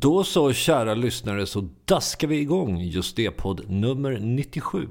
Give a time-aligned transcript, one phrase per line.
[0.00, 4.88] Då så, kära lyssnare, så daskar vi igång just det podd nummer 97.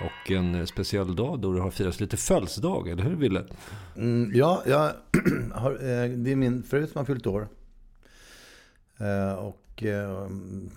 [0.00, 3.44] Och en eh, speciell dag då det har firats lite födelsedag, eller hur Ville?
[3.96, 4.92] Mm, ja, jag
[5.54, 7.48] har, eh, det är min fru som har fyllt år.
[9.02, 10.28] Eh, och, eh,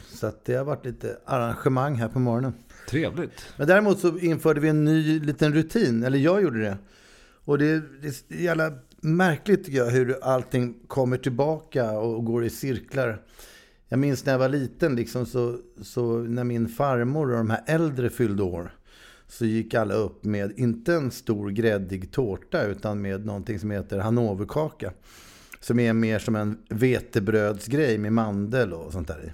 [0.08, 2.54] så att det har varit lite arrangemang här på morgonen.
[2.90, 3.46] Trevligt.
[3.58, 6.78] Men däremot så införde vi en ny liten rutin, eller jag gjorde det.
[7.46, 12.50] Och det, det är jävla märkligt tycker jag hur allting kommer tillbaka och går i
[12.50, 13.22] cirklar.
[13.90, 17.64] Jag minns när jag var liten, liksom, så, så när min farmor och de här
[17.68, 18.72] äldre fyllde år
[19.28, 24.00] så gick alla upp med, inte en stor gräddig tårta, utan med någonting som heter
[24.00, 24.92] hannoverkaka.
[25.66, 29.32] Som är mer som en vetebrödsgrej med mandel och sånt där i.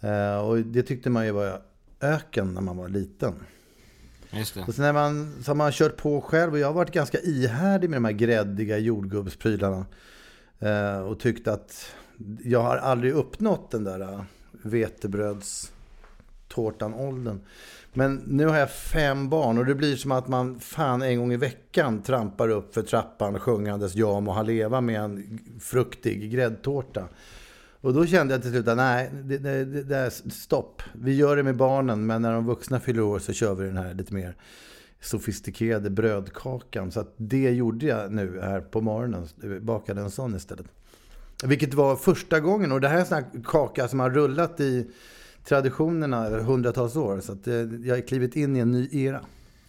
[0.00, 1.62] Eh, och det tyckte man ju var
[2.00, 3.34] öken när man var liten.
[4.30, 4.60] Just det.
[4.60, 7.18] Och sen när man, så har man kört på själv och jag har varit ganska
[7.18, 9.86] ihärdig med de här gräddiga jordgubbsprylarna.
[10.58, 11.94] Eh, och tyckt att
[12.44, 14.22] jag har aldrig uppnått den där eh,
[14.62, 17.40] vetebrödstårtan-åldern.
[17.92, 21.32] Men nu har jag fem barn och det blir som att man fan en gång
[21.32, 27.08] i veckan trampar upp för trappan sjungandes Ja må han leva med en fruktig gräddtårta.
[27.80, 30.82] Och då kände jag till slut att nej, det, det, det, det är stopp.
[30.92, 33.76] Vi gör det med barnen men när de vuxna fyller år så kör vi den
[33.76, 34.36] här lite mer
[35.00, 36.92] sofistikerade brödkakan.
[36.92, 39.28] Så att det gjorde jag nu här på morgonen.
[39.60, 40.66] Bakade en sån istället.
[41.44, 42.72] Vilket var första gången.
[42.72, 44.90] Och det här är en sån här kaka som har rullat i
[45.48, 47.20] traditionerna över hundratals år.
[47.20, 49.20] Så att eh, jag har klivit in i en ny era.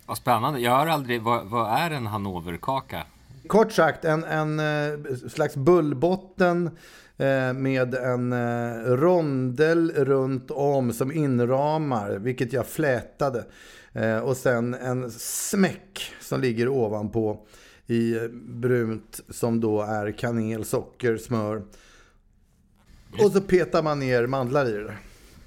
[0.06, 0.60] Vad spännande.
[0.60, 1.22] Jag har aldrig...
[1.22, 3.04] Vad, vad är en hannoverkaka?
[3.48, 6.68] Kort sagt, en, en eh, slags bullbotten
[7.18, 8.34] eh, med en
[8.98, 13.46] rondel runt om som inramar, vilket jag flätade.
[14.24, 17.48] Och sen en smäck som ligger ovanpå
[17.88, 21.64] i brunt som då är kanel, socker, smör.
[23.24, 24.96] Och så petar man ner mandlar i det.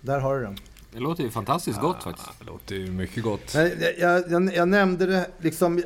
[0.02, 0.56] Där har du den.
[0.92, 2.28] Det låter ju fantastiskt gott faktiskt.
[2.38, 3.52] Det låter ju mycket gott.
[3.54, 5.82] Nej, Jag, jag, jag nämnde det liksom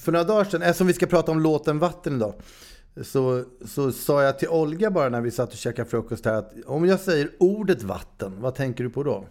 [0.00, 2.34] för några dagar sedan, eftersom vi ska prata om låten Vatten idag.
[3.02, 6.52] Så, så sa jag till Olga bara när vi satt och käkade frukost här att
[6.66, 9.24] om jag säger ordet vatten, vad tänker du på då?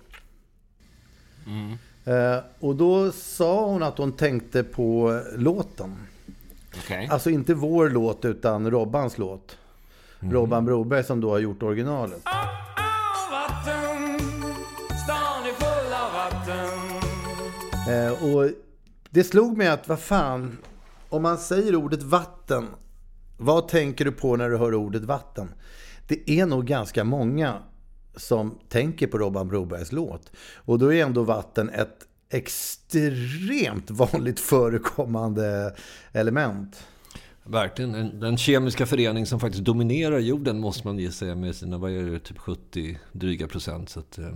[2.06, 5.96] Eh, och då sa hon att hon tänkte på låten.
[6.78, 7.08] Okej.
[7.12, 9.58] Alltså inte vår låt utan Robbans låt.
[10.20, 12.22] Robban Broberg som då har gjort originalet.
[12.26, 12.71] Eh,
[17.92, 18.50] Eh, och
[19.10, 20.58] det slog mig att vad fan,
[21.10, 22.68] om man säger ordet vatten,
[23.38, 25.54] vad tänker du på när du hör ordet vatten?
[26.08, 27.58] Det är nog ganska många
[28.16, 30.32] som tänker på Robban Brobergs låt.
[30.56, 35.76] Och då är ändå vatten ett extremt vanligt förekommande
[36.12, 36.88] element.
[37.44, 38.20] Verkligen.
[38.20, 42.04] Den kemiska förening som faktiskt dominerar jorden måste man ge sig med sina, vad är
[42.04, 43.90] det, typ 70 dryga procent.
[43.90, 44.36] Så att, eh,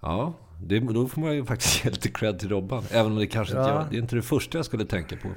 [0.00, 2.84] ja, det, då får man ju faktiskt ge lite cred till Robban.
[2.90, 3.74] Även om det kanske inte Ja.
[3.80, 5.28] jag, det är inte det första jag skulle tänka på.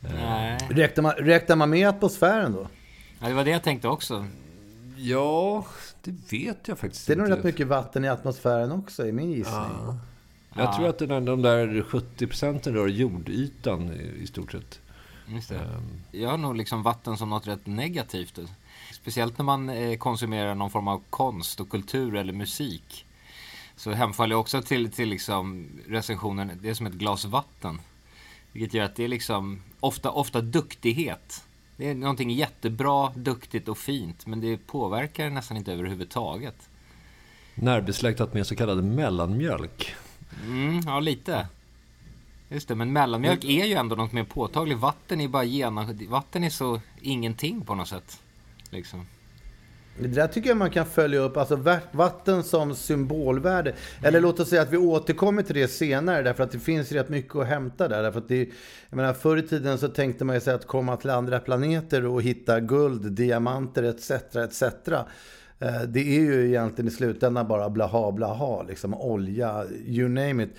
[0.00, 0.58] Nej.
[0.70, 2.68] Räknar man, räknar man med atmosfären då?
[3.20, 4.26] Ja, det var det jag tänkte också.
[4.96, 5.66] Ja,
[6.02, 7.36] Det vet jag faktiskt Det är nog inte.
[7.36, 9.54] rätt mycket vatten i atmosfären också, i min gissning.
[9.56, 9.96] Ja.
[10.56, 14.80] Jag tror att den där, de där 70 procenten rör jordytan i, i stort sett.
[15.26, 15.54] Just det.
[15.56, 18.40] Ehm, Jag har nog liksom vatten som något rätt negativt.
[18.92, 23.06] Speciellt när man eh, konsumerar någon form av konst och kultur eller musik.
[23.76, 27.80] Så hemfaller jag också till, till liksom recensionen, det är som ett glas vatten.
[28.52, 31.44] Vilket gör att det är liksom ofta, ofta duktighet.
[31.76, 34.26] Det är någonting jättebra, duktigt och fint.
[34.26, 36.68] Men det påverkar nästan inte överhuvudtaget.
[37.54, 39.94] närbesläktat med så kallad mellanmjölk.
[40.44, 41.48] Mm, ja, lite.
[42.48, 44.78] Just det, men mellanmjölk är ju ändå något mer påtagligt.
[44.78, 46.06] Vatten är bara genom...
[46.08, 48.20] Vatten är så ingenting på något sätt.
[48.70, 49.06] Liksom.
[49.98, 51.56] Det där tycker jag man kan följa upp, alltså
[51.92, 53.74] vatten som symbolvärde.
[54.02, 57.08] Eller låt oss säga att vi återkommer till det senare, därför att det finns rätt
[57.08, 58.02] mycket att hämta där.
[58.02, 58.48] Därför att det,
[58.90, 62.06] jag menar, förr i tiden så tänkte man ju sig att komma till andra planeter
[62.06, 64.10] och hitta guld, diamanter etc.
[64.10, 64.62] etc.
[65.58, 70.50] Eh, det är ju egentligen i slutändan bara blaha blaha, liksom olja, you name it.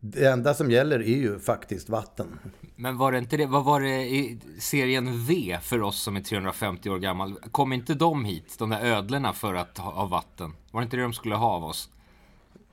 [0.00, 2.38] Det enda som gäller är ju faktiskt vatten.
[2.76, 6.20] Men var det inte det, vad var det i serien V för oss som är
[6.20, 7.34] 350 år gammal?
[7.50, 10.52] Kom inte de hit, de där ödlorna, för att ha, vatten?
[10.70, 11.88] Var det inte det de skulle ha av oss?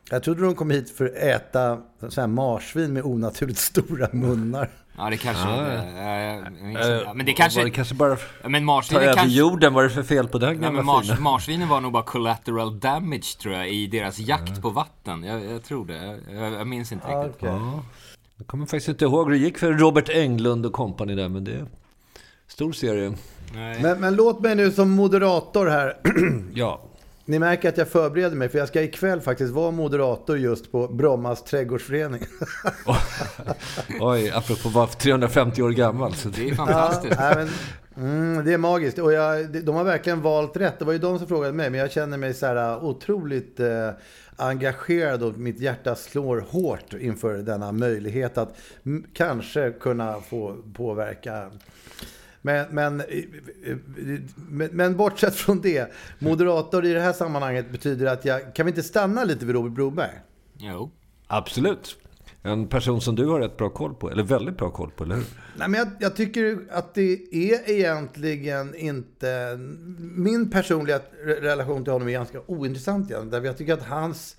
[0.10, 4.70] Jag trodde de kom hit för att äta så här marsvin med onaturligt stora munnar.
[4.98, 5.50] Ja, det kanske...
[5.50, 6.20] Ja, ja.
[6.20, 7.12] ja, inte.
[7.16, 7.60] men det kanske...
[7.60, 9.38] Var det kanske bara ja, men ta marsvinen över kanske...
[9.38, 9.74] jorden?
[9.74, 12.04] Vad är det för fel på den Nej, gamla men mars, marsvinen var nog bara
[12.04, 15.24] collateral damage tror jag i deras jakt på vatten.
[15.24, 16.20] Jag, jag tror det.
[16.32, 17.44] Jag, jag minns inte riktigt.
[17.44, 17.84] Ja.
[18.38, 21.44] Jag kommer faktiskt inte ihåg hur det gick för Robert Englund och kompani där, men
[21.44, 21.66] det är
[22.48, 23.14] stor serie.
[23.54, 23.82] Nej.
[23.82, 25.98] Men, men låt mig nu som moderator här
[26.54, 26.82] Ja,
[27.25, 30.88] Ni märker att jag förbereder mig för jag ska ikväll faktiskt vara moderator just på
[30.88, 32.22] Brommas trädgårdsförening.
[34.00, 36.14] oj, apropå att vara 350 år gammal.
[36.14, 37.16] Så Det är fantastiskt.
[37.20, 37.50] nej, men,
[38.34, 40.80] mm, det är magiskt och jag, de har verkligen valt rätt.
[40.80, 43.90] Det var ju de som frågade mig men jag känner mig så här otroligt eh,
[44.36, 48.56] engagerad och mitt hjärta slår hårt inför denna möjlighet att
[48.86, 51.52] m- kanske kunna få påverka
[52.45, 53.04] men, men,
[54.36, 58.69] men, men bortsett från det, moderator i det här sammanhanget betyder att jag, kan vi
[58.69, 60.22] inte stanna lite vid Robert Broberg?
[60.57, 60.92] Jo.
[61.28, 61.98] absolut.
[62.45, 65.16] En person som du har rätt bra koll på, eller väldigt bra koll på, eller
[65.16, 65.25] hur?
[65.57, 69.57] Nej, men jag, jag tycker att det är egentligen inte...
[70.00, 73.30] Min personliga re- relation till honom är ganska ointressant igen.
[73.30, 74.36] Därför jag tycker att hans...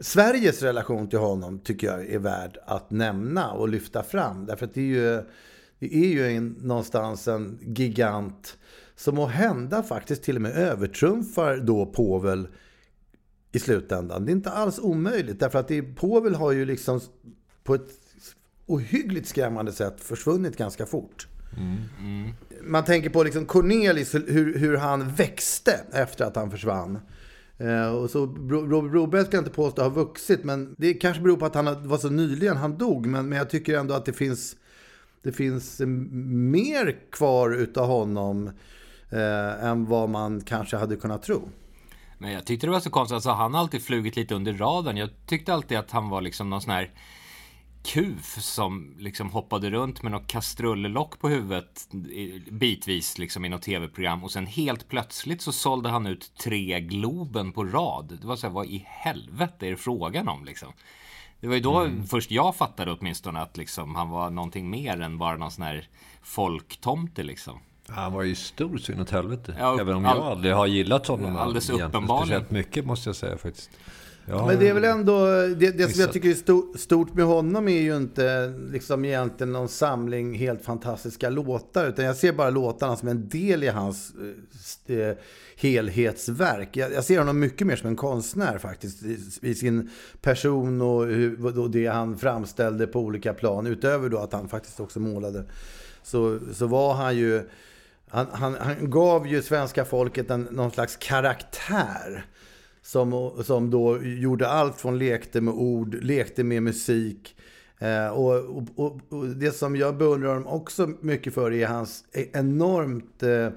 [0.00, 4.46] Sveriges relation till honom tycker jag är värd att nämna och lyfta fram.
[4.46, 5.22] Därför att det är ju,
[5.82, 8.58] det är ju en, någonstans en gigant
[8.96, 12.48] som må hända faktiskt till och med övertrumfar då Povel
[13.52, 14.24] i slutändan.
[14.24, 15.40] Det är inte alls omöjligt.
[15.40, 17.00] Därför att det, Povel har ju liksom
[17.64, 17.88] på ett
[18.66, 21.26] ohyggligt skrämmande sätt försvunnit ganska fort.
[22.62, 26.98] Man tänker på liksom Cornelis, hur, hur han växte efter att han försvann.
[27.58, 31.22] Eh, och så Bro- Robert Broberg ska jag inte påstå har vuxit, men det kanske
[31.22, 33.06] beror på att han var så nyligen han dog.
[33.06, 34.56] Men, men jag tycker ändå att det finns,
[35.22, 38.50] det finns mer kvar utav honom
[39.10, 41.48] eh, än vad man kanske hade kunnat tro.
[42.18, 44.96] Men jag tyckte det var så konstigt, alltså han har alltid flugit lite under radarn.
[44.96, 46.90] Jag tyckte alltid att han var liksom någon sån här
[47.82, 51.88] kuf som liksom hoppade runt med något kastrullock på huvudet
[52.50, 57.52] bitvis liksom i något tv-program och sen helt plötsligt så sålde han ut tre Globen
[57.52, 58.18] på rad.
[58.20, 60.72] Det var så här, vad i helvete är det frågan om liksom?
[61.42, 65.18] Det var ju då först jag fattade åtminstone att liksom han var någonting mer än
[65.18, 65.88] bara någon sån här
[66.22, 67.58] folktomte liksom.
[67.88, 69.54] Han var ju stor så inåt helvete.
[69.58, 72.18] Ja, Även om all- jag aldrig har gillat honom Alldeles uppenbarligen.
[72.26, 73.70] speciellt mycket måste jag säga faktiskt.
[74.26, 75.26] Ja, Men det är väl ändå,
[75.56, 79.52] det, det som jag tycker är sto, stort med honom är ju inte liksom egentligen
[79.52, 81.86] någon samling helt fantastiska låtar.
[81.86, 84.12] Utan jag ser bara låtarna som en del i hans
[84.86, 85.16] eh, eh,
[85.56, 86.76] helhetsverk.
[86.76, 89.02] Jag, jag ser honom mycket mer som en konstnär faktiskt.
[89.02, 93.66] I, i sin person och, hur, och det han framställde på olika plan.
[93.66, 95.44] Utöver då att han faktiskt också målade.
[96.02, 97.42] Så, så var han ju...
[98.08, 102.26] Han, han, han gav ju svenska folket en, någon slags karaktär.
[102.82, 107.36] Som, som då gjorde allt från lekte med ord, lekte med musik.
[107.78, 112.04] Eh, och, och, och, och det som jag beundrar honom också mycket för är hans
[112.12, 113.48] enormt eh,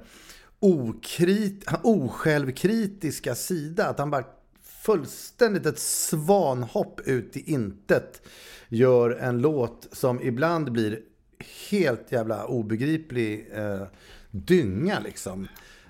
[0.60, 3.88] okrit, osjälvkritiska sida.
[3.88, 4.26] Att han bara
[4.86, 8.22] fullständigt ett svanhopp ut i intet
[8.70, 11.00] gör en låt som ibland blir
[11.70, 13.88] helt jävla obegriplig eh,
[14.32, 15.48] dynga liksom.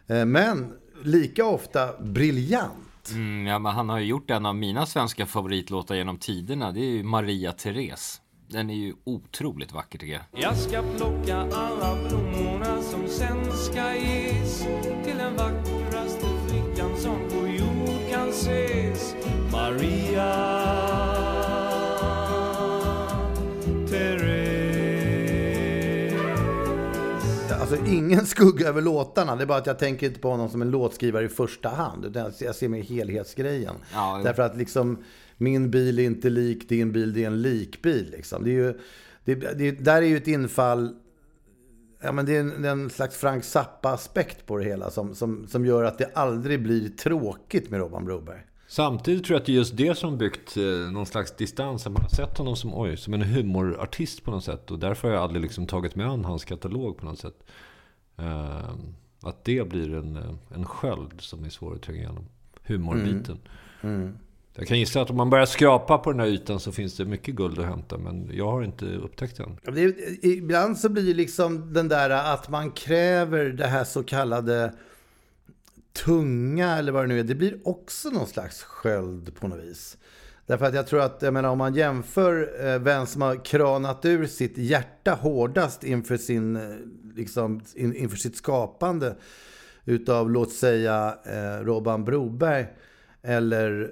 [0.07, 0.73] Eh, men
[1.03, 2.71] lika ofta briljant.
[3.11, 6.71] Mm, ja, men han har ju gjort en av mina svenska favoritlåtar genom tiderna.
[6.71, 8.21] Det är ju Maria Therese.
[8.47, 10.43] Den är ju otroligt vacker tycker jag.
[10.43, 14.67] Jag ska plocka alla blommorna som sen ska ges
[27.71, 29.35] Alltså ingen skugga över låtarna.
[29.35, 32.05] Det är bara att jag tänker inte på honom som en låtskrivare i första hand.
[32.05, 33.75] Utan jag ser med helhetsgrejen.
[33.93, 34.21] Ja.
[34.23, 35.03] Därför att liksom,
[35.37, 38.11] min bil är inte lik din bil, det är en likbil.
[38.11, 38.43] Liksom.
[38.43, 38.79] Det är ju,
[39.23, 40.95] det, det, där är ju ett infall
[42.01, 45.65] Ja, men det är en, en slags Frank Zappa-aspekt på det hela som, som, som
[45.65, 48.41] gör att det aldrig blir tråkigt med Robban Broberg.
[48.67, 51.85] Samtidigt tror jag att det är just det som byggt eh, någon slags distans.
[51.85, 54.71] Man har sett honom som, oj, som en humorartist på något sätt.
[54.71, 57.43] Och därför har jag aldrig liksom tagit mig an hans katalog på något sätt.
[58.17, 58.69] Eh,
[59.21, 60.23] att det blir en, eh,
[60.55, 62.25] en sköld som är svår att tränga igenom.
[62.63, 63.37] Humorbiten.
[64.57, 67.05] Jag kan gissa att om man börjar skrapa på den här ytan så finns det
[67.05, 67.97] mycket guld att hämta.
[67.97, 69.39] Men jag har inte upptäckt
[69.79, 74.73] är- ibland så blir det liksom den där att man kräver det här så kallade
[76.03, 77.23] tunga eller vad det nu är.
[77.23, 79.97] Det blir också någon slags sköld på något vis.
[80.45, 84.05] Därför att jag tror att, jag menar om man jämför eh, vem som har kranat
[84.05, 86.75] ur sitt hjärta hårdast inför, sin, eh,
[87.15, 89.15] liksom, in, inför sitt skapande
[89.85, 92.67] utav, låt säga, eh, Robban Broberg
[93.21, 93.91] eller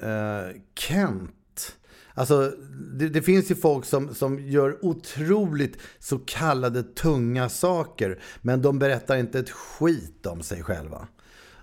[0.00, 1.76] eh, Kent.
[2.14, 2.52] Alltså,
[2.92, 8.78] det, det finns ju folk som, som gör otroligt så kallade tunga saker, men de
[8.78, 11.08] berättar inte ett skit om sig själva.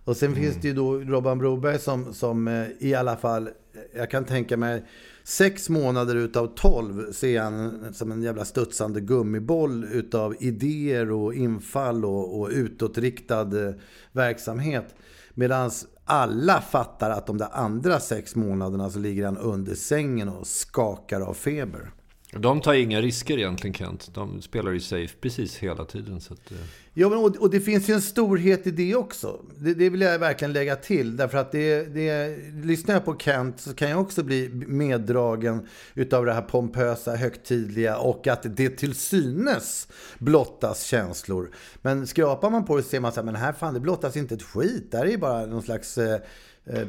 [0.04, 3.50] Och sen finns det ju då Robban Broberg som, som eh, i alla fall,
[3.96, 4.86] jag kan tänka mig,
[5.24, 12.06] sex månader utav tolv ser han som en jävla studsande gummiboll utav idéer och infall
[12.06, 13.74] och, och utåtriktad eh,
[14.12, 14.96] verksamhet.
[15.34, 15.72] Medan
[16.06, 21.22] alla fattar att de där andra sex månaderna så ligger han under sängen och skakar
[21.22, 21.92] av feber.
[22.32, 24.10] De tar inga risker egentligen Kent.
[24.14, 26.22] De spelar ju safe precis hela tiden.
[26.22, 26.58] Så att, eh,
[26.94, 29.40] Ja, men, och, och det finns ju en storhet i det också.
[29.58, 31.18] Det, det vill jag verkligen lägga till.
[31.18, 36.26] Därför att det, det, lyssnar jag på Kent så kan jag också bli meddragen utav
[36.26, 39.88] det här pompösa, högtidliga och att det till synes
[40.20, 41.52] blottas känslor.
[41.82, 44.18] Men skrapar man på det så ser man så här, men här fan det blottas
[44.18, 44.92] inte ett skit.
[44.92, 46.22] Där är ju bara någon slags eh,
[46.66, 46.88] eh,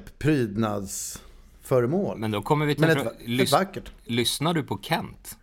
[1.72, 2.18] prydnadsföremål.
[2.18, 2.86] Men då kommer vi till...
[2.86, 3.92] Men ett, ett Lys- vackert.
[4.04, 5.38] Lyssnar du på Kent?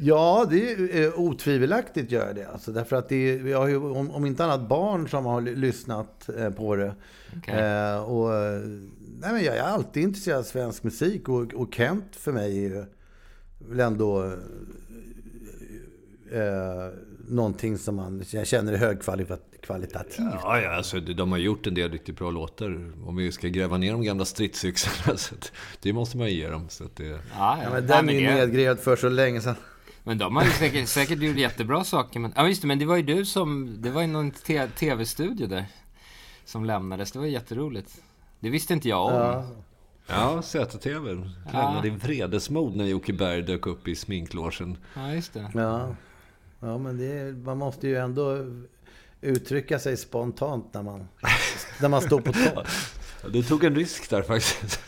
[0.00, 2.48] Ja, det är eh, otvivelaktigt gör jag det.
[2.48, 5.40] Alltså, därför att det är, vi har ju om, om inte annat barn som har
[5.40, 6.94] ly- lyssnat eh, på det.
[7.38, 7.54] Okej.
[7.54, 8.30] Eh, och,
[9.20, 12.68] nej, men jag är alltid intresserad av svensk musik och, och Kent för mig är
[12.68, 12.84] ju
[13.58, 14.32] väl ändå eh,
[16.40, 16.92] eh,
[17.28, 19.47] någonting som man jag känner är högkvalitativt.
[20.42, 22.92] Ja, ja alltså, de har gjort en del riktigt bra låtar.
[23.06, 25.16] Om vi ska gräva ner de gamla stridsyxorna.
[25.18, 26.68] Så att, det måste man ge dem.
[26.68, 27.70] Så att det, Ja, Ja, ja.
[27.70, 29.54] men Ja, den men är ju nedgrävd för så länge sedan.
[30.04, 32.20] Men de har ju säkert, säkert gjort jättebra saker.
[32.20, 33.76] Men, ja, just det, men det var ju du som...
[33.82, 35.64] Det var ju någon te- tv-studio där.
[36.44, 37.12] Som lämnades.
[37.12, 38.02] Det var jätteroligt.
[38.40, 39.12] Det visste inte jag om.
[39.14, 39.46] Ja.
[40.06, 41.08] ja, ZTV
[41.52, 44.78] lämnade i vredesmod när Jocke Berg dök upp i sminklogen.
[44.94, 45.50] Ja, just det.
[45.54, 45.94] Ja,
[46.60, 48.46] ja men det man måste ju ändå
[49.20, 51.08] uttrycka sig spontant när man,
[51.80, 52.66] när man står på topp.
[53.32, 54.80] Du tog en risk där faktiskt.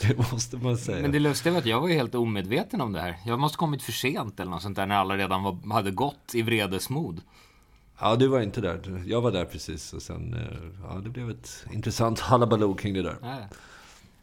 [0.00, 1.02] det måste man säga.
[1.02, 3.16] Men det lustiga var att jag var ju helt omedveten om det här.
[3.26, 6.34] Jag måste kommit för sent eller något sånt där när alla redan var, hade gått
[6.34, 7.20] i vredesmod.
[8.00, 9.02] Ja, du var inte där.
[9.06, 9.92] Jag var där precis.
[9.92, 13.16] Och sen, eh, ja, det blev ett intressant halabaloo kring det där.
[13.22, 13.38] Ja,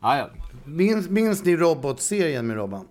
[0.02, 0.18] ja.
[0.18, 0.30] ja.
[0.66, 2.88] Minns, minns ni robotserien med Robban?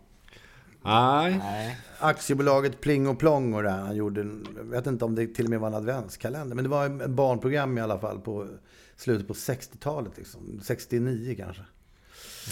[0.84, 1.38] Nej.
[1.38, 1.78] Nej.
[1.98, 3.80] Aktiebolaget Pling och Plong och det här.
[3.80, 4.20] Han gjorde,
[4.56, 6.54] jag vet inte om det till och med var en adventskalender.
[6.56, 8.48] Men det var ett barnprogram i alla fall på
[8.96, 10.12] slutet på 60-talet.
[10.16, 10.60] Liksom.
[10.62, 11.62] 69 kanske.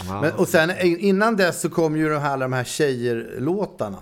[0.08, 0.20] Ja.
[0.20, 3.98] Men, och sen innan dess så kom ju de här, alla de här tjejer-låtarna.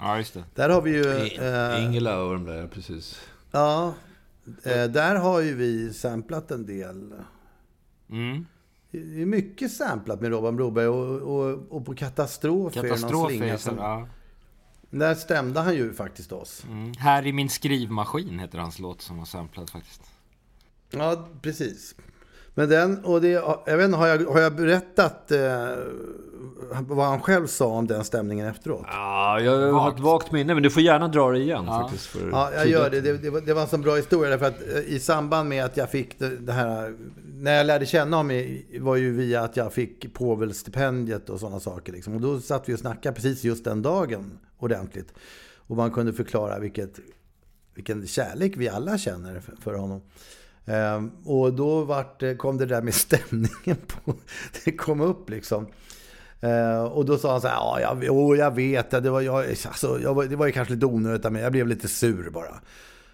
[0.00, 0.44] ja, just det.
[0.54, 1.10] Där har vi ju...
[1.46, 3.20] Eh, Ingela och de där, precis.
[3.50, 3.94] Ja,
[4.62, 7.12] eh, där har ju vi samplat en del.
[8.10, 8.46] Mm.
[8.90, 12.96] Det är mycket samplat med Robban Broberg och, och, och på Katastrof, är det någon
[12.98, 14.08] Katastrof slinga ja.
[14.90, 16.64] Där stämde han ju faktiskt oss.
[16.68, 16.92] mm.
[16.98, 20.02] Här i min skrivmaskin heter hans låt som var samplad faktiskt.
[20.90, 21.94] Ja, precis.
[22.54, 23.28] Men den, och det,
[23.66, 25.68] jag vet inte, har jag, har jag berättat eh,
[26.70, 28.84] vad han själv sa om den stämningen efteråt?
[28.86, 32.06] Ja, jag har ett vagt minne, men du får gärna dra det igen faktiskt.
[32.06, 33.00] För Ja, jag gör det.
[33.00, 35.64] Det, det, var, det var en så bra historia därför att eh, i samband med
[35.64, 36.94] att jag fick det, det här,
[37.40, 41.92] när jag lärde känna honom var ju via att jag fick Povelstipendiet och sådana saker.
[41.92, 42.14] Liksom.
[42.14, 45.14] Och då satt vi och snackade precis just den dagen ordentligt.
[45.56, 47.00] Och man kunde förklara vilket,
[47.74, 50.02] vilken kärlek vi alla känner för, för honom.
[50.64, 54.14] Ehm, och då vart, kom det där med stämningen på,
[54.64, 55.66] det kom upp liksom.
[56.40, 59.48] Ehm, och då sa han så här, ja, jag, oh, jag vet, det var, jag,
[59.48, 62.54] alltså, jag det var ju kanske lite onödigt, men jag blev lite sur bara.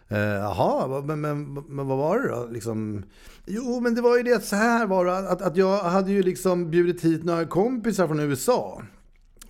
[0.08, 2.48] Eh, jaha, men, men, men vad var det då?
[2.50, 3.02] Liksom,
[3.46, 6.22] jo, men det var ju det, så här var det, att, att jag hade ju
[6.22, 8.82] liksom bjudit hit några kompisar från USA.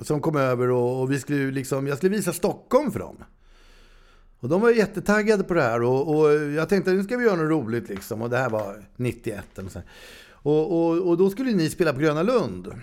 [0.01, 3.17] Som kom över och, och vi skulle ju liksom, jag skulle visa Stockholm för dem.
[4.41, 7.37] Och de var jättetaggade på det här och, och jag tänkte nu ska vi göra
[7.37, 8.23] något roligt liksom.
[8.23, 9.81] Och det här var 91 eller så.
[10.31, 12.75] Och, och, och då skulle ni spela på Gröna Lund.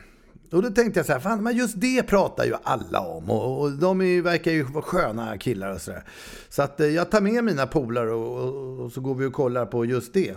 [0.54, 3.30] Och då tänkte jag så här, fan men just det pratar ju alla om.
[3.30, 6.04] Och, och de är, verkar ju vara sköna killar och sådär.
[6.50, 9.34] Så att eh, jag tar med mina polare och, och, och så går vi och
[9.34, 10.36] kollar på just det.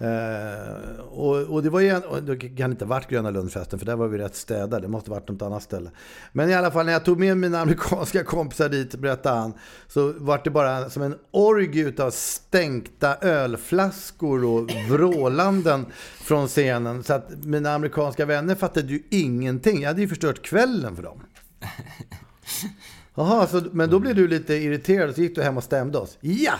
[0.00, 3.86] Eh, och, och det var ju en, det kan inte ha varit Gröna Lundfesten för
[3.86, 4.80] där var vi rätt städade.
[4.80, 5.90] Det måste ha varit något annat ställe.
[6.32, 9.52] Men i alla fall när jag tog med mina amerikanska kompisar dit, berättade han,
[9.88, 15.86] så var det bara som en orgie utav stänkta ölflaskor och vrålanden
[16.20, 17.02] från scenen.
[17.02, 19.80] Så att mina amerikanska vänner fattade ju ingenting.
[19.80, 21.22] Jag hade ju förstört kvällen för dem.
[23.14, 26.18] Jaha, men då blev du lite irriterad och så gick du hem och stämde oss.
[26.20, 26.54] Ja!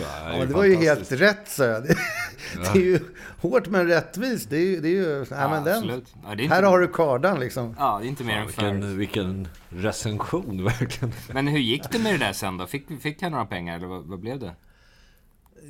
[0.00, 1.82] Ja, men det var ju helt rätt så jag.
[2.54, 3.00] Det, det är ju
[3.40, 4.50] hårt men rättvist.
[4.50, 4.80] Det är ju...
[4.80, 6.14] Det är ju ja, men den, absolut.
[6.22, 7.74] Ja, det är inte- här har du kardan liksom.
[7.78, 8.72] Ja, det är inte mer än fair.
[8.72, 11.12] Vilken, vilken recension verkligen.
[11.32, 12.66] Men hur gick det med det där sen då?
[12.66, 14.54] Fick, fick han några pengar eller vad, vad blev det?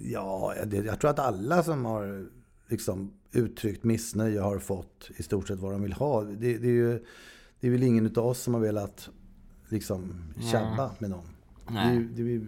[0.02, 2.26] Ja, det, jag tror att alla som har
[2.68, 6.22] liksom uttryckt missnöje har fått i stort sett vad de vill ha.
[6.22, 7.04] Det, det är ju
[7.60, 9.08] det är väl ingen utav oss som har velat
[9.68, 10.22] liksom
[10.52, 11.28] tjabba med någon.
[11.68, 12.46] Det, ju- det, ju-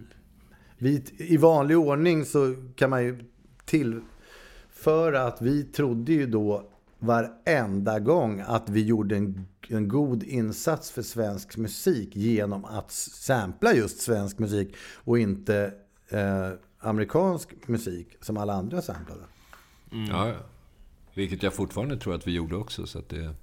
[0.77, 3.19] vi, I vanlig ordning så kan man ju
[3.65, 10.91] tillföra att vi trodde ju då varenda gång att vi gjorde en, en god insats
[10.91, 15.73] för svensk musik genom att sampla just svensk musik och inte
[16.09, 16.49] eh,
[16.79, 19.21] amerikansk musik som alla andra samplade.
[20.09, 20.35] Ja, ja.
[21.13, 22.87] Vilket jag fortfarande tror att vi gjorde också.
[22.87, 23.33] Så att det...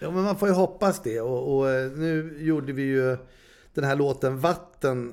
[0.00, 1.20] Ja, men man får ju hoppas det.
[1.20, 3.16] Och, och eh, nu gjorde vi ju
[3.76, 5.12] den här låten Vatten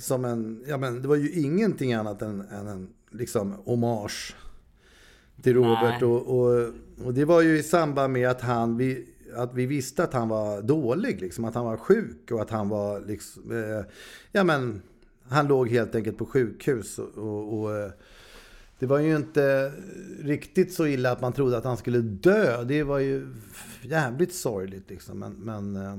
[0.00, 0.64] som en...
[0.66, 4.36] Ja, men det var ju ingenting annat än, än en liksom hommage
[5.42, 6.00] till Robert.
[6.00, 6.04] Nej.
[6.04, 6.72] Och, och,
[7.04, 8.76] och det var ju i samband med att han...
[8.76, 12.50] Vi, att vi visste att han var dålig, liksom, att han var sjuk och att
[12.50, 13.50] han var liksom...
[13.50, 13.84] Eh,
[14.32, 14.82] ja, men
[15.28, 16.98] han låg helt enkelt på sjukhus.
[16.98, 17.90] Och, och, och eh,
[18.78, 19.72] det var ju inte
[20.20, 22.64] riktigt så illa att man trodde att han skulle dö.
[22.64, 23.34] Det var ju
[23.82, 25.18] jävligt sorgligt liksom.
[25.18, 25.98] Men, men eh,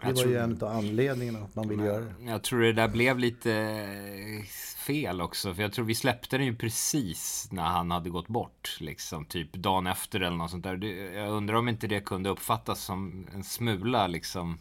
[0.00, 2.14] det Jag var tror- ju en av anledningarna att man ville göra det.
[2.24, 4.44] Jag tror det där blev lite eh,
[4.86, 5.54] fel också.
[5.54, 8.76] För jag tror vi släppte den ju precis när han hade gått bort.
[8.80, 10.84] Liksom typ dagen efter eller något sånt där.
[11.14, 14.58] Jag undrar om inte det kunde uppfattas som en smula liksom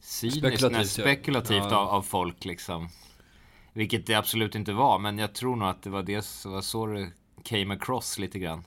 [0.00, 1.76] cyniskt, Spekulativt, spekulativt, ja.
[1.76, 2.88] av, av folk liksom.
[3.72, 4.98] Vilket det absolut inte var.
[4.98, 7.10] Men jag tror nog att det var det det var så det
[7.42, 8.64] came across lite grann.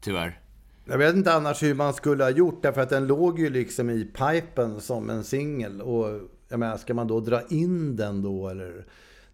[0.00, 0.40] Tyvärr.
[0.84, 3.90] Jag vet inte annars hur man skulle ha gjort därför att den låg ju liksom
[3.90, 5.80] i pipen som en singel.
[5.80, 8.86] Och jag menar, ska man då dra in den då eller?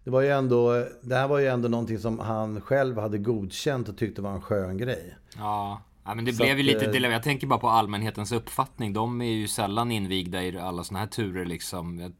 [0.03, 3.89] Det var ju ändå, det här var ju ändå någonting som han själv hade godkänt
[3.89, 5.15] och tyckte var en skön grej.
[5.37, 7.13] Ja, ja men det Så blev ju lite eh, dilemma.
[7.13, 8.93] Jag tänker bara på allmänhetens uppfattning.
[8.93, 12.13] De är ju sällan invigda i alla såna här turer liksom.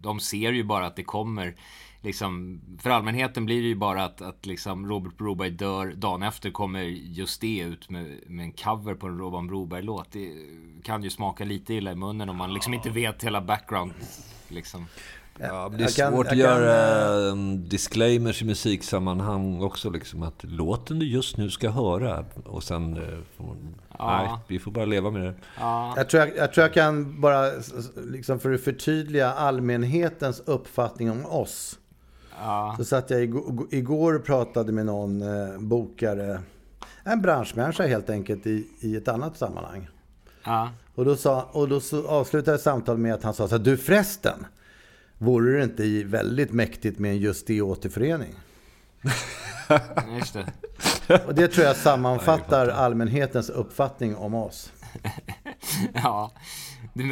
[0.00, 1.56] De ser ju bara att det kommer
[2.04, 2.60] liksom.
[2.82, 5.92] För allmänheten blir det ju bara att, att liksom Robert Broberg dör.
[5.96, 10.12] Dagen efter kommer just det ut med, med en cover på en Robban Broberg-låt.
[10.12, 10.32] Det
[10.82, 13.92] kan ju smaka lite illa i munnen om man liksom inte vet hela background.
[14.48, 14.86] Liksom.
[15.38, 19.90] Ja, det är Jag kan- svårt att kan, göra um, disclaimers i musiksammanhang också.
[19.90, 22.24] Liksom, att låten du just nu ska höra.
[22.44, 22.96] Och sen...
[22.96, 23.56] eh, får,
[23.98, 25.34] Nej, vi får bara leva med det.
[25.96, 27.50] Jag tror jag, jag tror jag kan bara,
[27.96, 31.78] liksom för att förtydliga allmänhetens uppfattning om oss.
[32.40, 33.22] Ja, Så satt jag
[33.70, 36.40] igår, och pratade med någon eh, bokare,
[37.04, 39.88] en branschmänniska helt enkelt i, i ett annat sammanhang.
[40.44, 40.70] ja.
[40.94, 43.76] Och då, sa, och då så avslutade samtalet med att han sa så här, du
[43.76, 44.46] förresten,
[45.18, 48.34] vore det inte väldigt mäktigt med en just det återförening?
[50.18, 51.24] just det.
[51.26, 54.72] Och det tror jag sammanfattar allmänhetens uppfattning om oss.
[55.94, 56.32] Ja.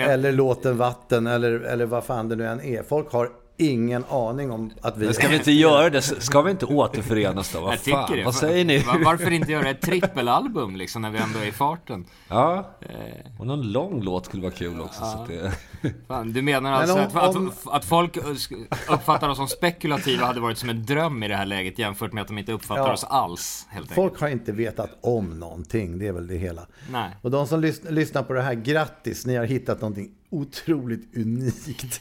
[0.01, 2.83] Eller låten Vatten, eller, eller vad fan det nu än är.
[2.83, 3.31] Folk har
[3.71, 5.05] ingen aning om att vi...
[5.05, 6.03] Men ska vi inte göra det?
[6.03, 7.61] Ska vi inte återförenas då?
[7.61, 8.11] Vad fan?
[8.17, 8.25] det.
[8.25, 8.79] Vad säger ni?
[8.79, 12.05] Va- Varför inte göra ett trippelalbum liksom när vi ändå är i farten?
[12.29, 12.71] Ja,
[13.39, 15.01] och någon lång låt skulle vara kul också.
[15.01, 15.53] Så att det...
[16.09, 18.17] Fan, du menar alltså om- att, att, om- att folk
[18.89, 22.23] uppfattar oss som spekulativa hade varit som en dröm i det här läget jämfört med
[22.23, 22.93] att de inte uppfattar Ja.
[22.93, 23.95] oss alls, helt enkelt.
[23.95, 26.67] Folk har inte vetat om någonting, det är väl det hela.
[26.91, 27.11] Nej.
[27.23, 32.01] Och de som lys- lyssnar på det här, grattis, ni har hittat någonting otroligt unikt.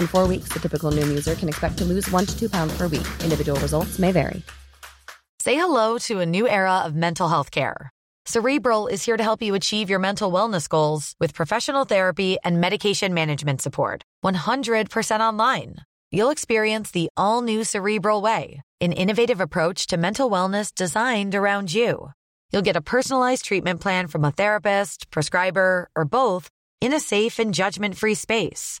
[0.00, 2.74] In four weeks, the typical Noom user can expect to lose one to two pounds
[2.76, 3.06] per week.
[3.22, 4.42] Individual results may vary.
[5.40, 7.90] Say hello to a new era of mental health care.
[8.24, 12.60] Cerebral is here to help you achieve your mental wellness goals with professional therapy and
[12.60, 14.02] medication management support.
[14.24, 15.76] 100% online.
[16.10, 21.74] You'll experience the all new Cerebral Way, an innovative approach to mental wellness designed around
[21.74, 22.12] you.
[22.52, 26.48] You'll get a personalized treatment plan from a therapist, prescriber, or both
[26.80, 28.80] in a safe and judgment free space.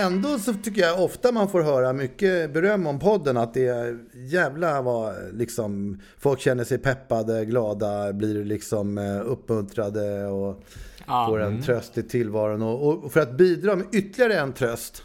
[0.00, 3.36] Ändå så tycker jag ofta man får höra mycket beröm om podden.
[3.36, 10.26] Att det är jävla vad liksom folk känner sig peppade, glada, blir liksom eh, uppmuntrade
[10.26, 10.62] och
[11.06, 11.26] Ja.
[11.28, 12.62] får en tröst i tillvaron.
[12.62, 15.02] Och, och för att bidra med ytterligare en tröst.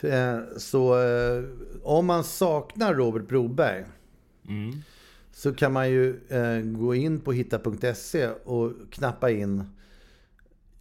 [0.00, 1.42] eh, Så eh,
[1.82, 3.84] om man saknar Robert Broberg
[5.32, 6.20] så kan man ju
[6.78, 9.64] gå in på hitta.se och knappa in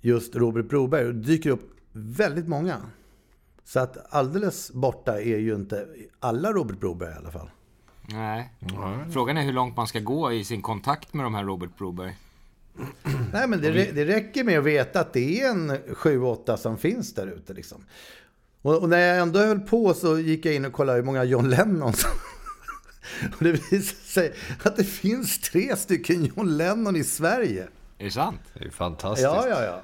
[0.02, 1.06] just Robert Broberg.
[1.08, 2.82] Och dyker upp väldigt många.
[3.64, 5.88] Så att alldeles borta är ju inte
[6.20, 7.50] alla Robert Broberg i alla fall.
[8.10, 8.54] Nej.
[9.14, 12.18] Frågan är hur långt man ska gå i sin kontakt med de här Robert Broberg.
[13.34, 17.14] Nej, men det, det räcker med att veta att det är en 7-8 som finns
[17.14, 17.54] där ute.
[17.54, 17.86] Liksom.
[18.62, 21.24] Och, och när jag ändå höll på så gick jag in och kollade hur många
[21.24, 22.12] John Lennon som...
[23.38, 27.68] och det visade sig att det finns tre stycken John Lennon i Sverige.
[27.98, 28.42] Är det sant?
[28.54, 29.24] Det är fantastiskt.
[29.24, 29.82] Ja, ja, ja.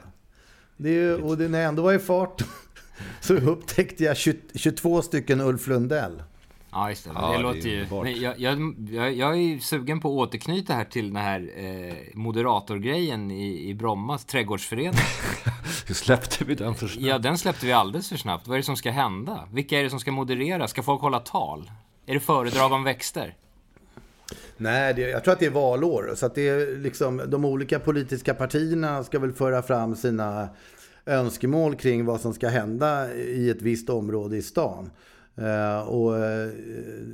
[0.84, 2.42] Det är ju, och det, när jag ändå var i fart
[3.20, 6.24] så upptäckte jag 20, 22 stycken Ulf Lundell.
[6.72, 7.12] Ja, just det.
[7.16, 7.88] Ja, det det låter ju...
[8.04, 11.52] Men jag, jag, jag, jag är ju sugen på att återknyta här till den här
[11.56, 15.00] eh, moderatorgrejen i, i Brommas trädgårdsförening.
[15.88, 17.08] Hur släppte vi den för snabbt?
[17.08, 18.48] Ja, den släppte vi alldeles för snabbt.
[18.48, 19.48] Vad är det som ska hända?
[19.52, 20.68] Vilka är det som ska moderera?
[20.68, 21.72] Ska folk hålla tal?
[22.06, 23.36] Är det föredrag om växter?
[24.64, 26.12] Nej, det, jag tror att det är valår.
[26.16, 30.50] Så att det är liksom, de olika politiska partierna ska väl föra fram sina
[31.06, 34.90] önskemål kring vad som ska hända i ett visst område i stan.
[35.40, 36.22] Uh, och uh,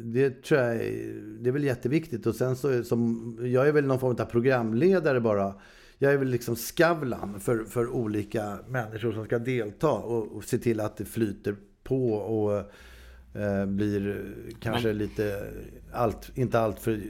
[0.04, 2.26] det tror jag är- det är väl jätteviktigt.
[2.26, 5.54] Och sen så, som, jag är väl någon form av programledare bara.
[5.98, 10.58] Jag är väl liksom skavlan för, för olika människor som ska delta och, och se
[10.58, 12.72] till att det flyter på och
[13.68, 14.26] blir
[14.62, 15.48] kanske lite,
[15.94, 17.02] allt, inte allt för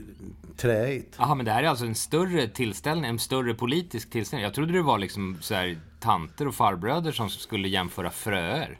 [0.56, 1.14] träigt.
[1.18, 4.44] Jaha, men det här är alltså en större tillställning, en större politisk tillställning.
[4.44, 8.78] Jag trodde det var liksom så här tanter och farbröder som skulle jämföra fröer.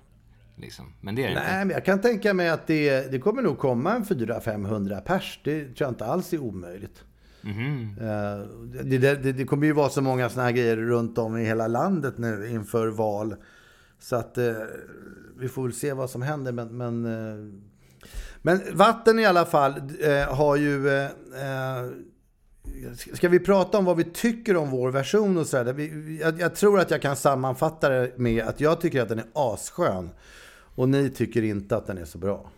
[0.56, 0.92] Liksom.
[1.00, 1.64] Men det är det Nej, inte.
[1.64, 5.40] men jag kan tänka mig att det, det kommer nog komma en 400-500 pers.
[5.44, 7.04] Det tror jag inte alls är omöjligt.
[7.44, 8.46] Eh,
[8.84, 11.66] Det, det, det kommer ju vara så många såna här grejer runt om i hela
[11.66, 13.34] landet nu inför val.
[14.00, 14.52] Så att eh,
[15.36, 16.52] vi får väl se vad som händer.
[16.52, 17.60] Men, men, eh,
[18.42, 20.88] men vatten i alla fall eh, har ju...
[20.88, 21.90] Eh, eh
[23.14, 25.80] Ska vi prata om vad vi tycker om vår version och sådär?
[26.20, 29.26] Jag, jag tror att jag kan sammanfatta det med att jag tycker att den är
[29.32, 30.10] asskön.
[30.74, 32.50] Och ni tycker inte att den är så bra.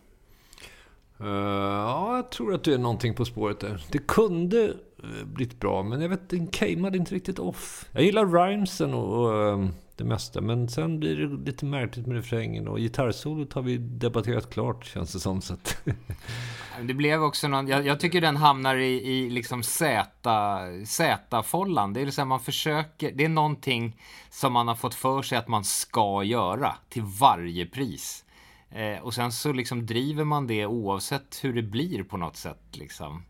[1.21, 3.87] Uh, ja, jag tror att du är någonting på spåret där.
[3.91, 4.69] Det kunde
[5.05, 7.89] uh, blivit bra, men jag vet, den cameade inte riktigt off.
[7.93, 9.69] Jag gillar rhymesen och, och eh,
[10.03, 12.69] det mesta, men sen blir det lite märkligt med refrängen.
[12.69, 15.41] Och gitarrsolot har vi debatterat klart, känns det som.
[15.41, 15.83] Så att,
[16.83, 21.93] Det blev också någon, jag, jag tycker den hamnar i, i liksom Z-follan.
[21.93, 23.97] Det är liksom man försöker, det är någonting
[24.31, 28.25] som man har fått för sig att man ska göra till varje pris.
[28.71, 32.63] Eh, och sen så liksom driver man det oavsett hur det blir på något sätt
[32.73, 33.23] liksom.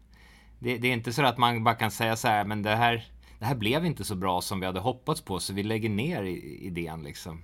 [0.58, 3.04] Det, det är inte så att man bara kan säga så här, men det här,
[3.42, 6.22] det här blev inte så bra som vi hade hoppats på, så vi lägger ner
[6.22, 7.42] idén liksom.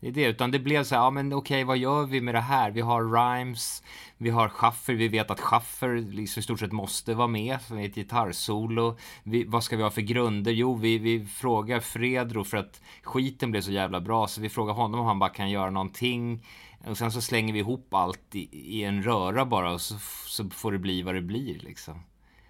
[0.00, 2.34] Det är det, utan det blev så här, ja men okej, vad gör vi med
[2.34, 2.70] det här?
[2.70, 3.82] Vi har Rhymes,
[4.16, 7.78] vi har Schaffer, vi vet att Schaffer liksom i stort sett måste vara med som
[7.78, 8.96] ett gitarrsolo.
[9.22, 10.52] Vi, vad ska vi ha för grunder?
[10.52, 14.74] Jo, vi, vi frågar Fredro för att skiten blev så jävla bra, så vi frågar
[14.74, 16.46] honom om han bara kan göra någonting.
[16.86, 19.94] Och sen så slänger vi ihop allt i, i en röra bara och så,
[20.26, 22.02] så får det bli vad det blir liksom.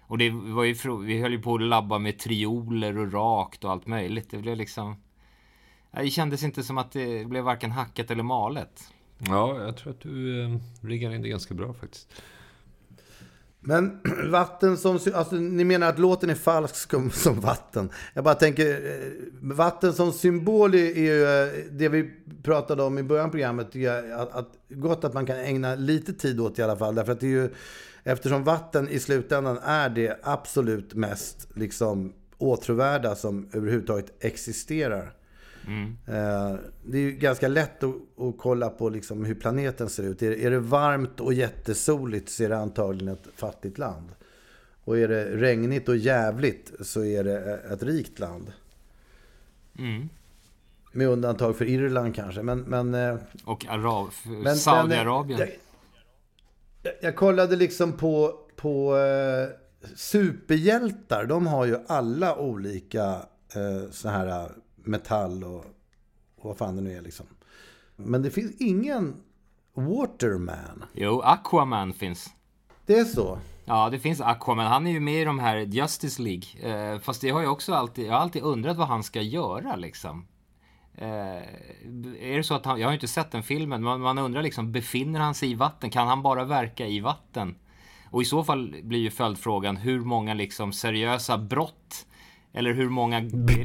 [0.09, 3.71] Och det var ju, vi höll ju på att labba med trioler och rakt och
[3.71, 4.31] allt möjligt.
[4.31, 4.95] Det blev liksom...
[5.91, 8.93] Det kändes inte som att det blev varken hackat eller malet.
[9.17, 12.21] Ja, jag tror att du eh, riggar in det ganska bra faktiskt.
[13.59, 13.99] Men
[14.31, 14.99] vatten som...
[15.13, 17.89] Alltså, ni menar att låten är falsk som, som vatten.
[18.13, 22.11] Jag bara tänker, eh, vatten som symbol är ju eh, det vi
[22.43, 23.67] pratade om i början av programmet.
[24.15, 26.95] Att, att, gott att man kan ägna lite tid åt i alla fall.
[26.95, 27.49] Därför att det är ju...
[28.03, 35.13] Eftersom vatten i slutändan är det absolut mest liksom, åtråvärda som överhuvudtaget existerar.
[35.67, 35.97] Mm.
[36.85, 40.21] Det är ju ganska lätt att, att kolla på liksom hur planeten ser ut.
[40.21, 44.09] Är, det varmt och jättesoligt så är det antagligen ett fattigt land.
[44.83, 48.53] Och är det regnigt och jävligt så är det ett rikt land.
[49.77, 50.09] Mm.
[50.91, 52.41] Med undantag för Irland kanske.
[52.41, 54.07] Men, men, eh, och Arab,
[54.57, 55.49] Saudiarabien.
[56.81, 59.49] Jag, jag, kollade liksom på, på eh,
[59.95, 61.25] superhjältar.
[61.25, 63.05] De har ju alla olika
[63.55, 65.65] eh, så här metall och,
[66.35, 67.25] och vad fan det nu är liksom.
[67.95, 69.15] Men det finns ingen
[69.73, 70.85] Waterman.
[70.93, 72.29] Jo, Aquaman finns.
[72.85, 73.39] Det är så?
[73.65, 74.67] Ja, det finns Aquaman.
[74.67, 76.69] Han är ju med i de här Justice League.
[76.93, 79.75] Eh, fast det har jag också alltid, jag har alltid undrat vad han ska göra
[79.75, 80.27] liksom.
[81.01, 81.41] Eh,
[82.21, 84.71] är det så att han, jag har inte sett den filmen, men man undrar liksom,
[84.71, 85.89] befinner han sig i vatten?
[85.89, 87.55] Kan han bara verka i vatten?
[88.11, 92.05] Och i så fall blir ju följdfrågan, hur många liksom seriösa brott
[92.53, 93.19] eller hur många,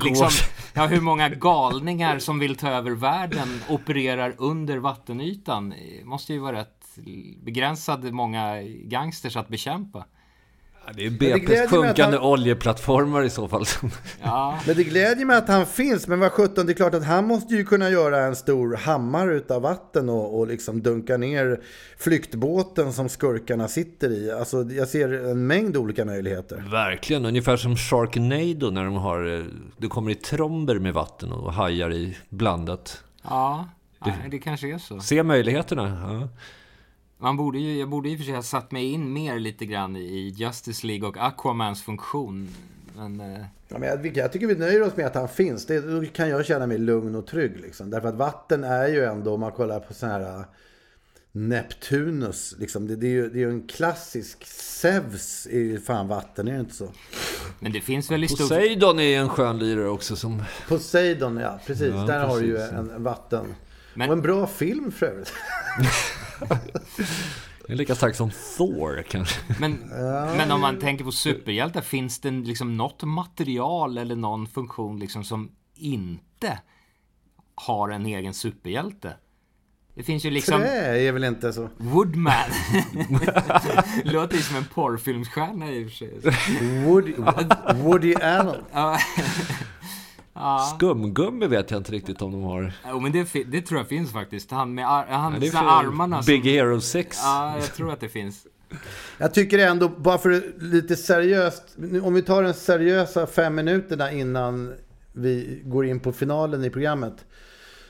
[0.04, 0.28] liksom,
[0.74, 5.70] ja, hur många galningar som vill ta över världen opererar under vattenytan.
[5.70, 6.98] Det måste ju vara rätt
[7.42, 10.04] begränsade många gangsters att bekämpa.
[10.86, 12.26] Ja, det är BP's sjunkande han...
[12.26, 13.64] oljeplattformar i så fall.
[14.22, 14.58] Ja.
[14.66, 16.08] Men det glädjer mig att han finns.
[16.08, 19.34] Men vad sjutton, det är klart att han måste ju kunna göra en stor hammare
[19.34, 21.60] utav vatten och, och liksom dunka ner
[21.98, 24.30] flyktbåten som skurkarna sitter i.
[24.30, 26.64] Alltså, jag ser en mängd olika möjligheter.
[26.70, 29.44] Verkligen, ungefär som Sharknado när de har, eh,
[29.76, 33.04] det kommer i tromber med vatten och hajar i blandat.
[33.22, 33.68] Ja,
[34.04, 35.00] det, det kanske är så.
[35.00, 35.98] Se möjligheterna.
[36.02, 36.28] Ja.
[37.24, 39.66] Man borde ju, jag borde i och för sig ha satt mig in mer lite
[39.66, 42.48] grann i Justice League och Aquamans funktion.
[42.96, 43.44] Men, eh...
[43.68, 45.66] ja, men jag, jag, tycker vi nöjer oss med att han finns.
[45.66, 47.60] Det, då kan jag känna mig lugn och trygg.
[47.60, 47.90] Liksom.
[47.90, 50.44] Därför att vatten är ju ändå, om man kollar på sådana här uh,
[51.32, 52.54] Neptunus.
[52.58, 52.86] Liksom.
[52.86, 56.52] Det, det, är ju, det är ju en klassisk Zeus är ju fan vatten, är
[56.52, 56.92] det inte så?
[57.60, 58.38] Men det finns väl i stort...
[58.40, 60.42] Poseidon är en skön lirare också som...
[60.68, 61.60] Poseidon, ja.
[61.66, 61.94] Precis.
[61.94, 62.34] Ja, Där precis.
[62.34, 63.54] har du ju en, en vatten.
[63.94, 64.08] Men...
[64.08, 65.32] Och en bra film för övrigt.
[67.66, 69.40] Det är lika stark som Thor kanske.
[69.60, 69.72] Men,
[70.36, 75.24] men om man tänker på superhjältar, finns det liksom något material eller någon funktion liksom
[75.24, 76.58] som inte
[77.54, 79.16] har en egen superhjälte?
[79.94, 80.60] Det finns ju liksom...
[80.60, 81.68] Trä är väl inte så?
[81.76, 82.50] Woodman.
[84.04, 86.20] Låter ju som en porrfilmsstjärna i och för sig.
[86.84, 87.14] Woody,
[87.74, 88.64] Woody Allen.
[90.34, 90.74] Ja.
[90.76, 92.72] Skumgummi vet jag inte riktigt om de har.
[92.88, 94.50] Jo men det, det tror jag finns faktiskt.
[94.50, 96.22] Han med ar han, ja, armarna.
[96.26, 96.50] Big som...
[96.50, 97.18] Hero 6.
[97.22, 98.46] Ja, jag tror att det finns.
[99.18, 101.62] Jag tycker ändå, bara för lite seriöst,
[102.02, 104.74] om vi tar de seriösa fem minuterna innan
[105.12, 107.24] vi går in på finalen i programmet.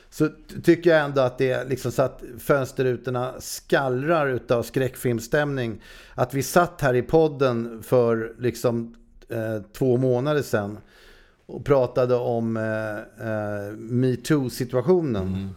[0.09, 0.29] Så
[0.63, 5.81] tycker jag ändå att det är liksom så att fönsterrutorna skallrar utav skräckfilmsstämning.
[6.15, 8.95] Att vi satt här i podden för liksom
[9.29, 10.77] eh, två månader sedan
[11.45, 15.27] och pratade om eh, eh, metoo-situationen.
[15.27, 15.55] Mm.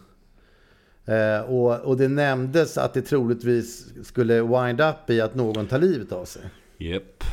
[1.05, 5.79] Eh, och, och det nämndes att det troligtvis skulle wind up i att någon tar
[5.79, 6.41] livet av sig.
[6.77, 7.23] Yep.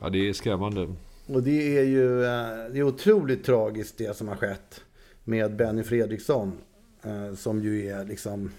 [0.00, 0.94] Ja, det är skrämmande.
[1.26, 4.80] Och det är ju eh, det är otroligt tragiskt det som har skett
[5.24, 6.52] med Benny Fredriksson.
[7.02, 8.50] Eh, som ju är liksom...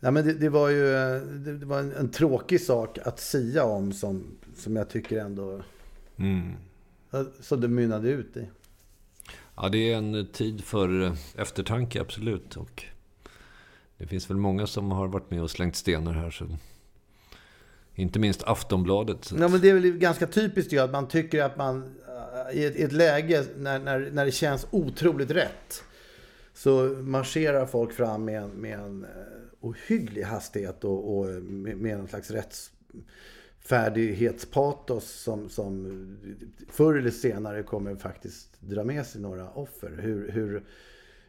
[0.00, 3.64] Ja, men det, det var ju eh, det var en, en, tråkig sak att sia
[3.64, 4.24] om som,
[4.56, 5.62] som jag tycker ändå...
[6.16, 6.52] Mm.
[7.40, 8.48] Som det mynnade ut i.
[9.56, 12.56] Ja, det är en tid för eftertanke, absolut.
[12.56, 12.84] Och
[13.98, 16.30] det finns väl många som har varit med och slängt stenar här.
[16.30, 16.46] Så
[17.94, 19.24] inte minst Aftonbladet.
[19.24, 19.36] Så.
[19.38, 21.94] Ja, men det är väl ganska typiskt ju att man tycker att man
[22.52, 25.84] i ett, i ett läge när, när, när det känns otroligt rätt
[26.54, 29.10] så marscherar folk fram med, med en eh,
[29.60, 32.70] ohygglig hastighet och, och med, med en slags rätts
[33.64, 36.16] färdighetspatos som, som
[36.68, 39.98] förr eller senare kommer faktiskt dra med sig några offer.
[40.02, 40.62] Hur, hur,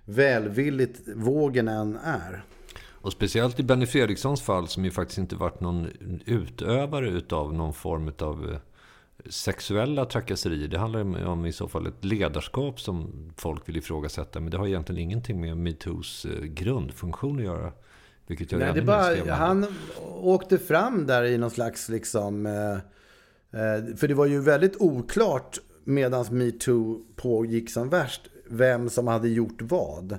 [0.05, 2.43] välvilligt vågen än är.
[2.79, 5.87] Och speciellt i Benny Fredrikssons fall som ju faktiskt inte varit någon
[6.25, 8.59] utövare utav någon form av eh,
[9.29, 10.67] sexuella trakasserier.
[10.67, 14.39] Det handlar ju om i så fall ett ledarskap som folk vill ifrågasätta.
[14.39, 17.71] Men det har egentligen ingenting med metoos eh, grundfunktion att göra.
[18.27, 19.65] Vilket jag Nej, det bara, han
[20.21, 22.45] åkte fram där i någon slags liksom...
[22.45, 22.73] Eh,
[23.61, 29.29] eh, för det var ju väldigt oklart medan metoo pågick som värst vem som hade
[29.29, 30.17] gjort vad.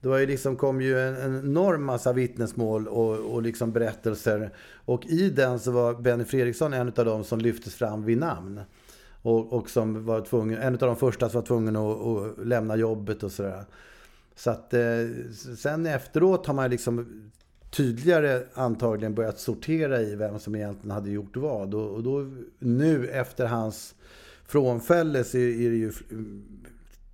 [0.00, 4.50] Det var ju liksom, kom ju en, en enorm massa vittnesmål och, och liksom berättelser.
[4.74, 8.60] Och i den så var Benny Fredriksson en av de som lyftes fram vid namn.
[9.22, 12.76] Och, och som var tvungen, en av de första som var tvungen att, att lämna
[12.76, 13.64] jobbet och sådär.
[14.36, 14.80] Så att eh,
[15.56, 17.22] sen efteråt har man liksom
[17.70, 21.74] tydligare antagligen börjat sortera i vem som egentligen hade gjort vad.
[21.74, 22.26] Och, och då
[22.58, 23.94] nu efter hans
[24.46, 25.92] frånfällelse är det ju,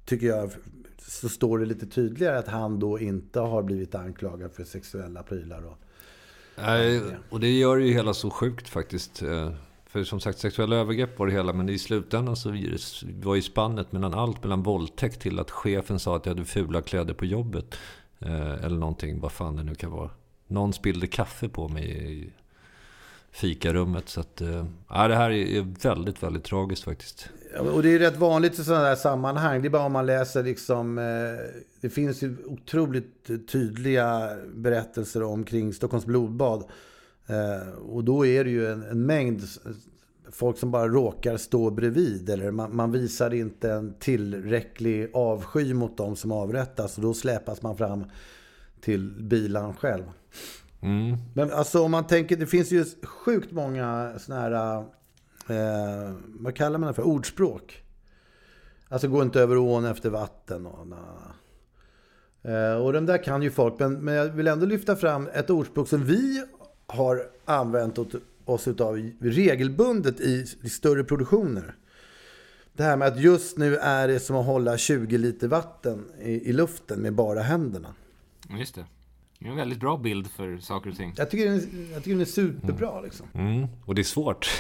[0.05, 0.51] tycker jag,
[0.99, 5.63] så står det lite tydligare att han då inte har blivit anklagad för sexuella prylar.
[5.67, 5.79] Och,
[6.57, 9.23] Nej, och det gör ju hela så sjukt faktiskt.
[9.23, 9.53] Eh,
[9.87, 12.51] för som sagt, sexuella övergrepp var det hela, men i slutändan så
[13.23, 16.83] var ju spannet mellan allt mellan våldtäkt till att chefen sa att jag hade fula
[16.83, 17.75] kläder på jobbet.
[18.19, 20.11] Eh, eller någonting, vad fan det nu kan vara.
[20.53, 22.33] Någon spillde kaffe på mig i
[23.31, 24.09] fikarummet.
[24.09, 27.29] Så att, äh, det här är väldigt, väldigt tragiskt faktiskt.
[27.75, 29.63] Och det är rätt vanligt i sådana här sammanhang.
[29.63, 30.99] Det är bara om man läser liksom...
[30.99, 31.05] Eh,
[31.81, 36.65] det finns ju otroligt tydliga berättelser omkring Stockholms blodbad.
[37.27, 39.43] Eh, och då är det ju en, en, mängd
[40.31, 42.31] folk som bara råkar stå bredvid.
[42.31, 46.97] Eller man, man, visar inte en tillräcklig avsky mot dem som avrättas.
[46.97, 48.05] Och då släpas man fram
[48.81, 50.05] till bilan själv.
[50.83, 51.17] Mm.
[51.35, 54.77] Men alltså om man tänker, det finns ju sjukt många sådana här,
[55.49, 57.83] eh, vad kallar man det för, ordspråk.
[58.89, 60.87] Alltså gå inte över ån efter vatten och
[62.51, 65.51] eh, Och de där kan ju folk, men, men jag vill ändå lyfta fram ett
[65.51, 66.45] ordspråk som vi
[66.87, 67.99] har använt
[68.45, 71.75] oss utav regelbundet i, i större produktioner.
[72.73, 76.31] Det här med att just nu är det som att hålla 20 liter vatten i,
[76.31, 77.95] i luften med bara händerna.
[78.59, 78.85] Just det.
[79.43, 81.15] Det är en väldigt bra bild för saker och ting.
[81.17, 83.05] Jag tycker den är, jag tycker den är superbra mm.
[83.05, 83.27] liksom.
[83.35, 83.67] Mm.
[83.85, 84.51] Och det är svårt.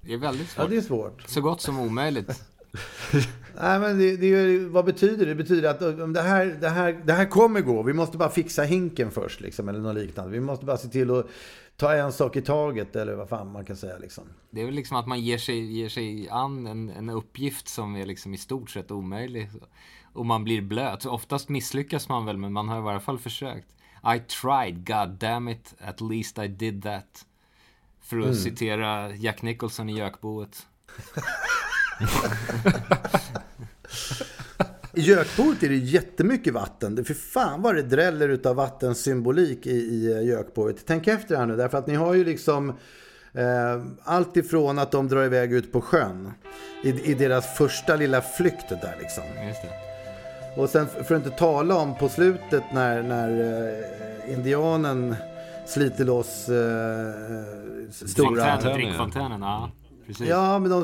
[0.00, 0.64] Det är väldigt svårt.
[0.64, 1.22] Ja, det är svårt.
[1.26, 2.44] Så gott som omöjligt.
[3.60, 5.34] Nej, men det, det, vad betyder det?
[5.34, 7.82] Det betyder att om det, här, det, här, det här kommer gå.
[7.82, 10.32] Vi måste bara fixa hinken först, liksom, eller något liknande.
[10.32, 11.26] Vi måste bara se till att
[11.76, 13.98] ta en sak i taget, eller vad fan man kan säga.
[13.98, 14.24] Liksom.
[14.50, 17.96] Det är väl liksom att man ger sig, ger sig an en, en uppgift som
[17.96, 19.50] är liksom i stort sett omöjlig.
[20.12, 21.02] Och man blir blöt.
[21.02, 23.68] Så oftast misslyckas man väl, men man har i varje fall försökt.
[24.04, 27.24] I tried, god damn it, at least I did that.
[28.00, 28.36] För att mm.
[28.36, 30.66] citera Jack Nicholson i Gökboet.
[34.94, 37.04] I Gökboet är det jättemycket vatten.
[37.04, 40.86] För fan vad det dräller utav vattensymbolik i, i Gökboet.
[40.86, 42.68] Tänk efter här nu, därför att ni har ju liksom
[43.32, 46.32] eh, allt ifrån att de drar iväg ut på sjön
[46.84, 49.24] i, i deras första lilla flykt där liksom.
[49.46, 49.87] Just det.
[50.58, 53.30] Och sen för att inte tala om på slutet när, när
[54.28, 55.16] eh, indianen
[55.66, 58.60] sliter loss eh, stora...
[58.74, 59.70] Drickfontänen, ja.
[60.06, 60.28] Precis.
[60.28, 60.82] Ja, men de,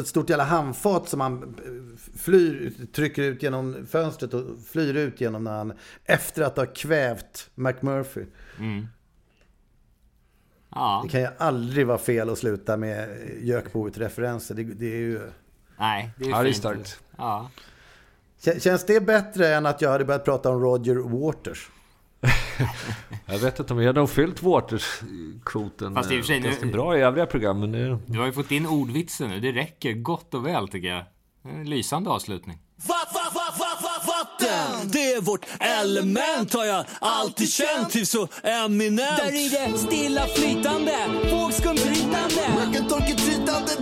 [0.00, 1.56] ett stort jävla handfat som han
[2.16, 5.72] flyr, trycker ut genom fönstret och flyr ut genom när han,
[6.04, 8.24] efter att ha kvävt McMurphy.
[8.58, 8.86] Mm.
[10.68, 11.00] Ja.
[11.04, 13.08] Det kan ju aldrig vara fel att sluta med
[13.42, 14.54] Jökboet-referenser.
[14.54, 15.20] Det, det, är ju...
[15.78, 16.44] Nej, det är ja, fint.
[16.44, 17.00] Det är starkt.
[17.16, 17.50] Ja.
[18.42, 21.70] Känns det bättre än att jag hade börjat prata om Roger Waters?
[23.26, 26.42] jag vet inte om jag har nog fyllt Waters-kvoten Fast i och för sig, eh,
[26.42, 27.60] ganska nu, bra i övriga program.
[27.60, 27.98] Men det...
[28.06, 29.40] Du har ju fått in ordvitsen nu.
[29.40, 31.04] Det räcker gott och väl tycker jag.
[31.44, 32.58] En lysande avslutning.
[34.06, 39.16] Vatten, det är vårt element har jag alltid känt till så eminent.
[39.18, 40.96] Där är det stilla flytande,
[41.32, 42.42] vågskumbrytande.
[42.58, 43.72] Rökentorket trytande,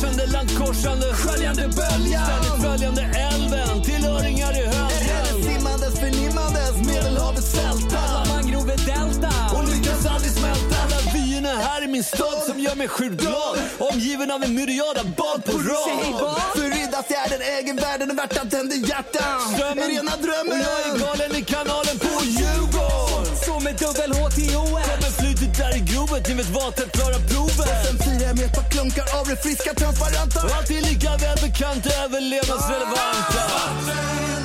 [0.00, 2.24] Forsande, landkorsande, sköljande böljan.
[2.26, 5.26] Ständigt följande älven, tillhöringar i höljen.
[5.44, 7.98] Simmandes, förnimmandes, medelhavets sälta.
[7.98, 9.32] Alla mangrove delta.
[9.56, 10.76] Och lyckas aldrig smälta.
[10.82, 13.56] Alla vyerna här i min stad som gör mig sjukt glad.
[13.78, 16.40] Omgiven av en myriad av bad på rad.
[16.56, 19.40] För riddarfjärden, egen världen är värt att tänder hjärtan.
[19.54, 20.52] Strömmen, rena drömmen.
[20.52, 23.36] Och jag är galen i kanalen på Djurgården.
[23.46, 24.62] Så med dubbel HTO.
[24.88, 27.99] Kommer flytet där i grovet, ni vet vad, klara provet.
[28.44, 30.40] Ett par klunkar av det friska transparenta.
[30.56, 33.42] Alltid lika välbekanta, överlevnadsrelevanta.
[33.54, 34.42] Vatten,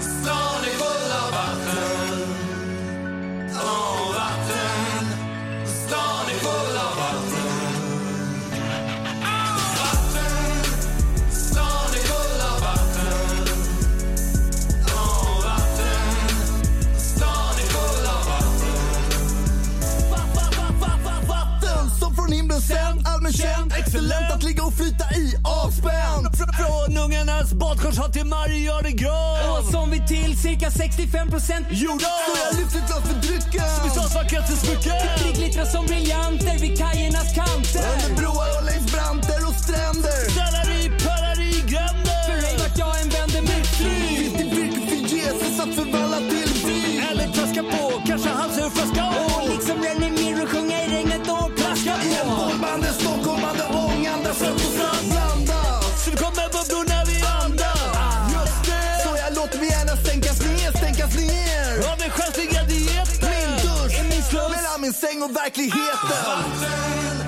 [0.00, 2.20] stan är full av vatten.
[3.52, 4.87] Oh, vatten,
[27.88, 33.14] badkarshal till Mariaregras Och som vi till cirka 65% Gjorda Så jag lyfter glas för
[33.14, 33.94] drycken.
[33.94, 34.92] Som vackraste smycken
[35.24, 37.88] Vi glittrar som briljanter vid kajernas kanter.
[37.92, 40.57] Under broar och längs branter och stränder
[65.48, 67.27] verkligheten.